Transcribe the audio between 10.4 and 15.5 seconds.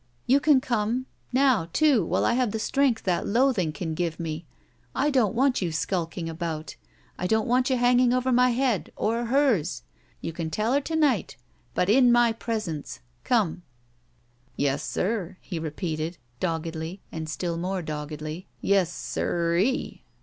tell her to night— ^but in my presence! Come!" "Yes, sir,"